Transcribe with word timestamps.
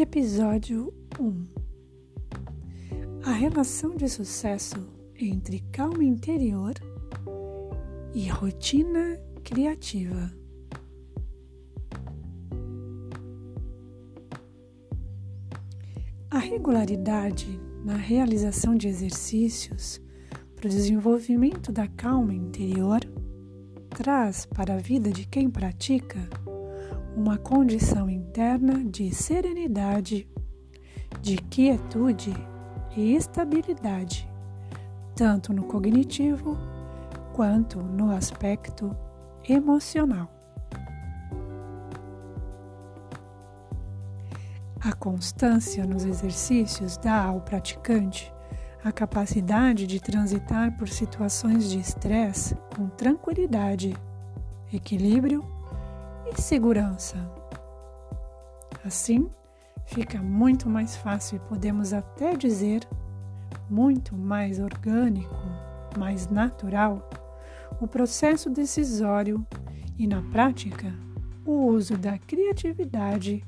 Episódio 0.00 0.94
1 1.18 1.46
A 3.24 3.32
relação 3.32 3.96
de 3.96 4.08
sucesso 4.08 4.76
entre 5.18 5.58
calma 5.72 6.04
interior 6.04 6.74
e 8.14 8.28
rotina 8.28 9.20
criativa. 9.42 10.32
A 16.30 16.38
regularidade 16.38 17.60
na 17.84 17.96
realização 17.96 18.76
de 18.76 18.86
exercícios 18.86 20.00
para 20.54 20.68
o 20.68 20.70
desenvolvimento 20.70 21.72
da 21.72 21.88
calma 21.88 22.32
interior 22.32 23.00
traz 23.88 24.46
para 24.46 24.74
a 24.74 24.78
vida 24.78 25.10
de 25.10 25.26
quem 25.26 25.50
pratica 25.50 26.20
uma 27.18 27.36
condição 27.36 28.08
interna 28.08 28.84
de 28.84 29.12
serenidade, 29.12 30.28
de 31.20 31.36
quietude 31.36 32.32
e 32.96 33.16
estabilidade, 33.16 34.30
tanto 35.16 35.52
no 35.52 35.64
cognitivo 35.64 36.56
quanto 37.34 37.82
no 37.82 38.12
aspecto 38.12 38.96
emocional. 39.48 40.32
A 44.80 44.92
constância 44.92 45.84
nos 45.84 46.04
exercícios 46.04 46.96
dá 46.96 47.24
ao 47.24 47.40
praticante 47.40 48.32
a 48.84 48.92
capacidade 48.92 49.88
de 49.88 49.98
transitar 49.98 50.78
por 50.78 50.88
situações 50.88 51.68
de 51.68 51.80
estresse 51.80 52.56
com 52.76 52.88
tranquilidade, 52.88 53.96
equilíbrio 54.72 55.57
e 56.36 56.40
segurança. 56.40 57.16
Assim, 58.84 59.28
fica 59.86 60.22
muito 60.22 60.68
mais 60.68 60.96
fácil 60.96 61.36
e 61.36 61.48
podemos 61.48 61.92
até 61.92 62.36
dizer 62.36 62.86
muito 63.68 64.16
mais 64.16 64.58
orgânico, 64.58 65.34
mais 65.96 66.28
natural 66.28 67.08
o 67.80 67.86
processo 67.86 68.50
decisório 68.50 69.46
e, 69.98 70.06
na 70.06 70.22
prática, 70.22 70.92
o 71.44 71.66
uso 71.66 71.96
da 71.96 72.18
criatividade 72.18 73.44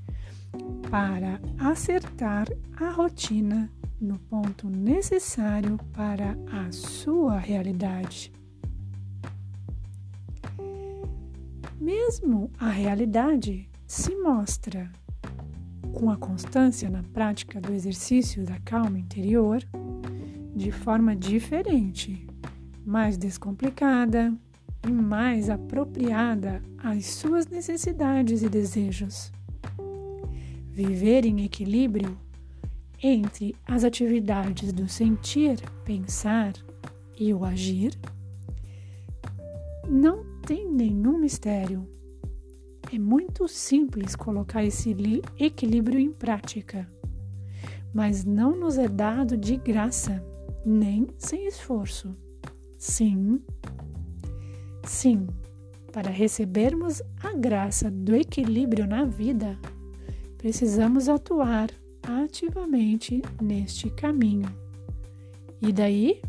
para 0.91 1.41
acertar 1.58 2.47
a 2.77 2.91
rotina 2.91 3.70
no 4.01 4.19
ponto 4.19 4.69
necessário 4.69 5.78
para 5.92 6.36
a 6.51 6.73
sua 6.73 7.39
realidade. 7.39 8.33
Mesmo 11.81 12.50
a 12.59 12.69
realidade 12.69 13.67
se 13.86 14.14
mostra 14.17 14.92
com 15.95 16.11
a 16.11 16.17
constância 16.17 16.91
na 16.91 17.03
prática 17.03 17.59
do 17.59 17.73
exercício 17.73 18.45
da 18.45 18.59
calma 18.61 18.98
interior 18.98 19.62
de 20.55 20.70
forma 20.70 21.17
diferente, 21.17 22.27
mais 22.84 23.17
descomplicada 23.17 24.31
e 24.86 24.91
mais 24.91 25.48
apropriada 25.48 26.62
às 26.77 27.06
suas 27.06 27.47
necessidades 27.47 28.42
e 28.42 28.48
desejos. 28.51 29.33
Viver 30.70 31.25
em 31.25 31.47
equilíbrio 31.47 32.14
entre 33.03 33.56
as 33.67 33.84
atividades 33.84 34.70
do 34.70 34.86
sentir, 34.86 35.58
pensar 35.83 36.53
e 37.19 37.33
o 37.33 37.42
agir 37.42 37.98
não 39.89 40.30
tem 40.51 40.69
nenhum 40.69 41.17
mistério. 41.17 41.89
É 42.93 42.98
muito 42.98 43.47
simples 43.47 44.17
colocar 44.17 44.65
esse 44.65 44.92
equilíbrio 45.39 46.01
em 46.01 46.11
prática, 46.11 46.92
mas 47.95 48.24
não 48.24 48.58
nos 48.58 48.77
é 48.77 48.89
dado 48.89 49.36
de 49.36 49.57
graça, 49.57 50.20
nem 50.67 51.07
sem 51.17 51.47
esforço. 51.47 52.17
Sim, 52.77 53.41
sim, 54.83 55.29
para 55.92 56.11
recebermos 56.11 57.01
a 57.23 57.33
graça 57.33 57.89
do 57.89 58.17
equilíbrio 58.17 58.89
na 58.89 59.05
vida, 59.05 59.57
precisamos 60.36 61.08
atuar 61.08 61.70
ativamente 62.03 63.23
neste 63.41 63.89
caminho. 63.89 64.53
E 65.63 65.73
daí, 65.73 66.20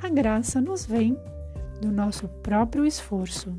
a 0.00 0.08
graça 0.08 0.60
nos 0.60 0.86
vem 0.86 1.18
do 1.82 1.90
nosso 1.90 2.28
próprio 2.28 2.86
esforço. 2.86 3.52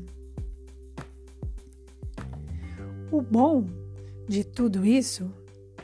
O 3.12 3.20
bom 3.20 3.66
de 4.26 4.42
tudo 4.42 4.84
isso 4.86 5.30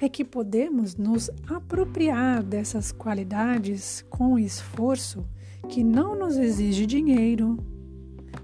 é 0.01 0.09
que 0.09 0.25
podemos 0.25 0.97
nos 0.97 1.31
apropriar 1.47 2.43
dessas 2.43 2.91
qualidades 2.91 4.03
com 4.09 4.39
esforço 4.39 5.29
que 5.69 5.85
não 5.85 6.19
nos 6.19 6.39
exige 6.39 6.87
dinheiro, 6.87 7.59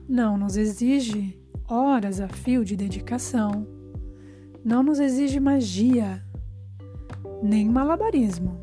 não 0.07 0.37
nos 0.37 0.59
exige 0.59 1.41
horas 1.67 2.21
a 2.21 2.29
fio 2.29 2.67
de 2.67 2.77
dedicação, 2.77 3.67
não 4.63 4.83
nos 4.83 5.01
exige 5.01 5.41
magia, 5.41 6.23
nem 7.43 7.67
malabarismo. 7.67 8.61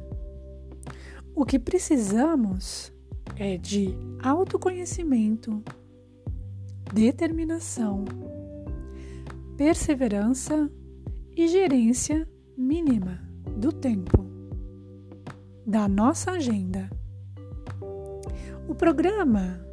O 1.36 1.44
que 1.44 1.58
precisamos 1.58 2.93
é 3.38 3.58
de 3.58 3.96
autoconhecimento, 4.22 5.64
determinação, 6.94 8.06
perseverança 9.58 10.70
e 11.36 11.48
gerência 11.48 12.28
mínima 12.58 13.20
do 13.58 13.72
tempo, 13.72 14.26
da 15.66 15.88
nossa 15.88 16.32
agenda. 16.32 16.90
O 18.68 18.76
programa 18.76 19.66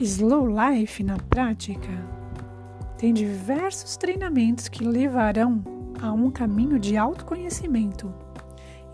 Slow 0.00 0.48
Life 0.48 1.02
na 1.02 1.16
prática 1.16 1.90
tem 2.98 3.12
diversos 3.12 3.96
treinamentos 3.96 4.68
que 4.68 4.84
levarão 4.84 5.62
a 6.00 6.12
um 6.12 6.30
caminho 6.30 6.78
de 6.78 6.96
autoconhecimento 6.96 8.12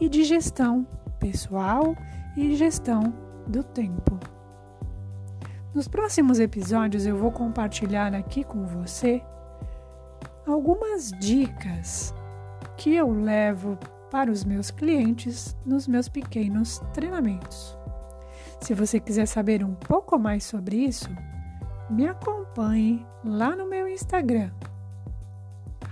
e 0.01 0.09
de 0.09 0.25
gestão 0.25 0.87
pessoal 1.19 1.95
e 1.95 2.18
gestão 2.57 3.13
do 3.47 3.63
tempo. 3.63 4.19
Nos 5.75 5.89
próximos 5.89 6.41
episódios 6.41 7.07
eu 7.07 7.17
vou 7.17 7.31
compartilhar 7.31 8.15
aqui 8.15 8.45
com 8.45 8.65
você 8.65 9.23
algumas 10.47 11.11
dicas 11.21 12.15
que 12.77 12.95
eu 12.95 13.11
levo 13.11 13.79
para 14.11 14.31
os 14.31 14.45
meus 14.45 14.71
clientes 14.71 15.57
nos 15.65 15.87
meus 15.87 16.09
pequenos 16.09 16.81
treinamentos. 16.93 17.77
Se 18.61 18.75
você 18.75 18.99
quiser 18.99 19.27
saber 19.27 19.63
um 19.63 19.75
pouco 19.75 20.19
mais 20.19 20.43
sobre 20.45 20.77
isso, 20.77 21.09
me 21.91 22.07
acompanhe 22.07 23.07
lá 23.25 23.55
no 23.55 23.69
meu 23.69 23.87
Instagram, 23.89 24.51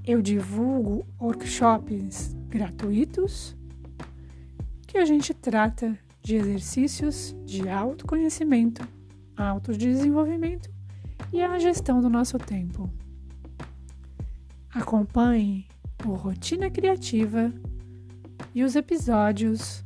eu 0.04 0.20
divulgo 0.20 1.06
workshops 1.20 2.34
gratuitos 2.48 3.56
que 4.88 4.98
a 4.98 5.04
gente 5.04 5.32
trata 5.32 5.96
de 6.20 6.34
exercícios 6.34 7.32
de 7.44 7.68
autoconhecimento, 7.68 8.84
autodesenvolvimento 9.36 10.68
e 11.32 11.40
a 11.40 11.56
gestão 11.60 12.00
do 12.00 12.10
nosso 12.10 12.38
tempo. 12.38 12.90
Acompanhe 14.74 15.68
o 16.04 16.14
Rotina 16.14 16.68
Criativa 16.68 17.52
e 18.52 18.64
os 18.64 18.74
episódios 18.74 19.84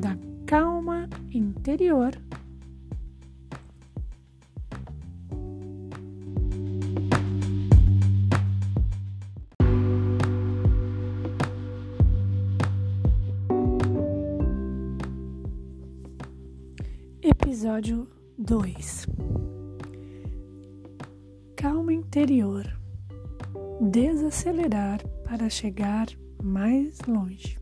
da 0.00 0.18
Calma 0.44 1.08
Interior 1.30 2.10
Episódio 17.58 18.06
2 18.38 19.06
Calma 21.56 21.92
interior. 21.92 22.64
Desacelerar 23.80 25.04
para 25.24 25.50
chegar 25.50 26.06
mais 26.40 27.00
longe. 27.00 27.58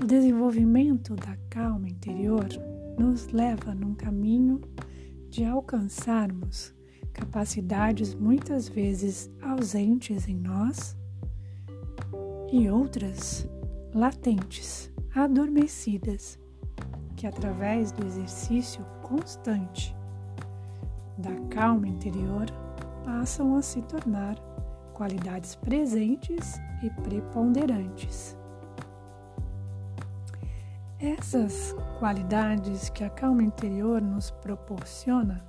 O 0.00 0.06
desenvolvimento 0.06 1.14
da 1.16 1.36
calma 1.50 1.86
interior 1.86 2.48
nos 2.98 3.26
leva 3.26 3.74
num 3.74 3.94
caminho 3.94 4.62
de 5.28 5.44
alcançarmos 5.44 6.74
capacidades 7.12 8.14
muitas 8.14 8.70
vezes 8.70 9.30
ausentes 9.42 10.26
em 10.26 10.36
nós 10.38 10.96
e 12.50 12.70
outras 12.70 13.46
latentes, 13.92 14.90
adormecidas 15.14 16.38
que, 17.16 17.26
através 17.26 17.90
do 17.90 18.06
exercício 18.06 18.84
constante 19.02 19.96
da 21.16 21.34
calma 21.50 21.88
interior, 21.88 22.46
passam 23.04 23.56
a 23.56 23.62
se 23.62 23.80
tornar 23.82 24.36
qualidades 24.92 25.54
presentes 25.54 26.60
e 26.82 26.90
preponderantes. 27.02 28.36
Essas 30.98 31.74
qualidades 31.98 32.88
que 32.90 33.04
a 33.04 33.10
calma 33.10 33.42
interior 33.42 34.00
nos 34.00 34.30
proporciona 34.30 35.44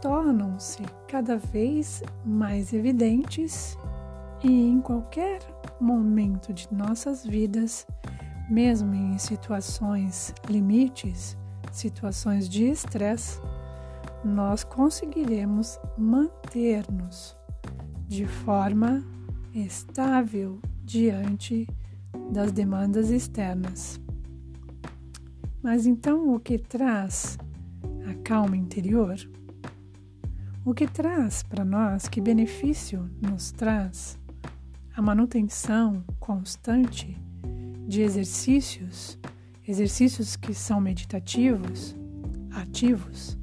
tornam-se 0.00 0.82
cada 1.06 1.36
vez 1.36 2.02
mais 2.24 2.72
evidentes 2.72 3.78
e 4.42 4.68
em 4.68 4.80
qualquer 4.80 5.40
momento 5.80 6.52
de 6.52 6.72
nossas 6.72 7.24
vidas, 7.24 7.86
mesmo 8.52 8.94
em 8.94 9.16
situações 9.16 10.34
limites, 10.46 11.38
situações 11.72 12.46
de 12.46 12.64
estresse, 12.64 13.40
nós 14.22 14.62
conseguiremos 14.62 15.78
manter-nos 15.96 17.34
de 18.06 18.26
forma 18.26 19.02
estável 19.54 20.60
diante 20.84 21.66
das 22.30 22.52
demandas 22.52 23.08
externas. 23.08 23.98
Mas 25.62 25.86
então 25.86 26.34
o 26.34 26.38
que 26.38 26.58
traz 26.58 27.38
a 28.06 28.14
calma 28.22 28.54
interior? 28.54 29.16
O 30.62 30.74
que 30.74 30.86
traz 30.86 31.42
para 31.42 31.64
nós, 31.64 32.06
que 32.06 32.20
benefício 32.20 33.08
nos 33.18 33.50
traz 33.50 34.18
a 34.94 35.00
manutenção 35.00 36.04
constante 36.20 37.18
de 37.92 38.00
exercícios, 38.00 39.18
exercícios 39.68 40.34
que 40.34 40.54
são 40.54 40.80
meditativos, 40.80 41.94
ativos 42.50 43.36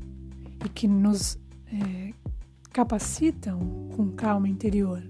e 0.66 0.70
que 0.70 0.88
nos 0.88 1.38
é, 1.72 2.12
capacitam 2.74 3.60
com 3.96 4.10
calma 4.10 4.50
interior. 4.50 5.04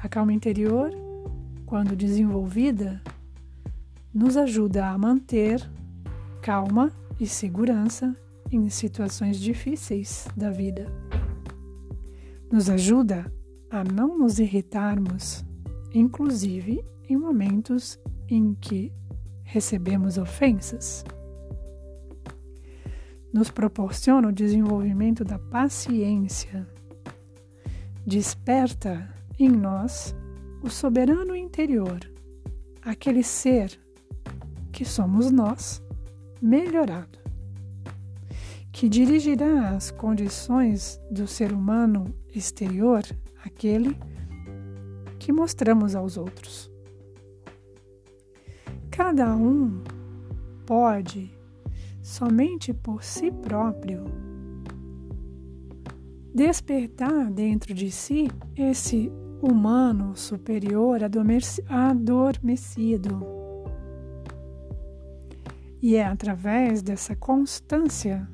A 0.00 0.08
calma 0.08 0.32
interior, 0.32 0.92
quando 1.66 1.96
desenvolvida, 1.96 3.02
nos 4.14 4.36
ajuda 4.36 4.86
a 4.86 4.96
manter 4.96 5.60
calma 6.40 6.92
e 7.18 7.26
segurança 7.26 8.16
em 8.48 8.70
situações 8.70 9.40
difíceis 9.40 10.28
da 10.36 10.52
vida. 10.52 10.86
Nos 12.52 12.70
ajuda 12.70 13.26
a 13.68 13.82
não 13.82 14.16
nos 14.16 14.38
irritarmos, 14.38 15.44
inclusive 15.92 16.93
em 17.08 17.16
momentos 17.16 17.98
em 18.28 18.54
que 18.54 18.92
recebemos 19.42 20.18
ofensas. 20.18 21.04
Nos 23.32 23.50
proporciona 23.50 24.28
o 24.28 24.32
desenvolvimento 24.32 25.24
da 25.24 25.38
paciência. 25.38 26.66
Desperta 28.06 29.08
em 29.38 29.48
nós 29.48 30.14
o 30.62 30.70
soberano 30.70 31.34
interior, 31.34 32.00
aquele 32.82 33.22
ser 33.22 33.78
que 34.72 34.84
somos 34.84 35.30
nós, 35.30 35.82
melhorado 36.40 37.24
que 38.74 38.88
dirigirá 38.88 39.70
as 39.70 39.92
condições 39.92 41.00
do 41.08 41.28
ser 41.28 41.52
humano 41.52 42.12
exterior, 42.34 43.04
aquele 43.44 43.96
que 45.16 45.32
mostramos 45.32 45.94
aos 45.94 46.16
outros. 46.16 46.73
Cada 48.96 49.34
um 49.34 49.82
pode, 50.64 51.36
somente 52.00 52.72
por 52.72 53.02
si 53.02 53.32
próprio, 53.32 54.04
despertar 56.32 57.28
dentro 57.32 57.74
de 57.74 57.90
si 57.90 58.30
esse 58.54 59.10
humano 59.42 60.14
superior 60.14 61.00
adormecido. 61.02 61.66
E 65.82 65.96
é 65.96 66.04
através 66.04 66.80
dessa 66.80 67.16
constância 67.16 68.28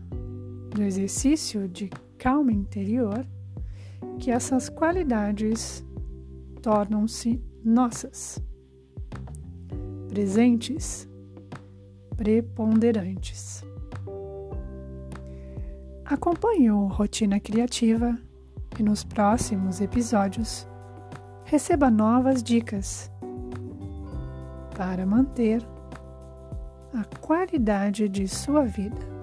do 0.75 0.83
exercício 0.83 1.67
de 1.67 1.89
calma 2.19 2.53
interior 2.53 3.25
que 4.19 4.31
essas 4.31 4.69
qualidades 4.69 5.83
tornam-se 6.61 7.43
nossas, 7.65 8.39
presentes, 10.11 11.09
preponderantes. 12.17 13.65
Acompanhe 16.05 16.73
o 16.73 16.89
Rotina 16.89 17.39
Criativa 17.39 18.19
e 18.77 18.83
nos 18.83 19.05
próximos 19.05 19.81
episódios 19.81 20.67
receba 21.45 21.89
novas 21.89 22.43
dicas 22.43 23.09
para 24.77 25.07
manter 25.07 25.65
a 26.93 27.05
qualidade 27.21 28.09
de 28.09 28.27
sua 28.27 28.65
vida. 28.65 29.20